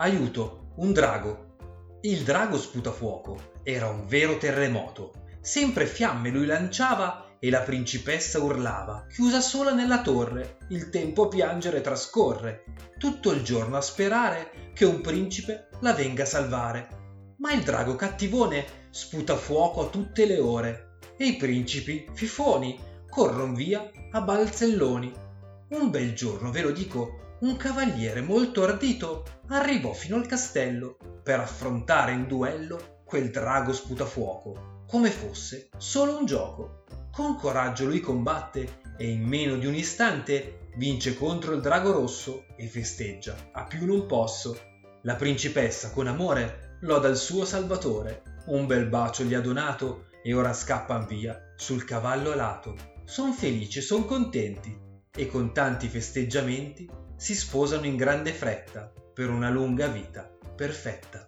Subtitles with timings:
[0.00, 1.56] aiuto, un drago.
[2.00, 5.12] Il drago sputafuoco era un vero terremoto.
[5.42, 11.28] Sempre fiamme lui lanciava e la principessa urlava, chiusa sola nella torre, il tempo a
[11.28, 12.64] piangere trascorre,
[12.98, 16.88] tutto il giorno a sperare che un principe la venga a salvare.
[17.36, 23.52] Ma il drago cattivone sputa fuoco a tutte le ore e i principi fifoni corron
[23.52, 25.12] via a balzelloni.
[25.70, 31.38] Un bel giorno, ve lo dico, un cavaliere molto ardito arrivò fino al castello per
[31.38, 36.82] affrontare in duello quel drago sputafuoco, come fosse solo un gioco.
[37.12, 42.46] Con coraggio lui combatte e in meno di un istante vince contro il drago rosso
[42.56, 44.58] e festeggia, a più non posso.
[45.02, 50.34] La principessa con amore loda il suo salvatore, un bel bacio gli ha donato e
[50.34, 52.74] ora scappan via sul cavallo alato.
[53.04, 59.50] Son felici, son contenti e con tanti festeggiamenti si sposano in grande fretta per una
[59.50, 61.26] lunga vita perfetta.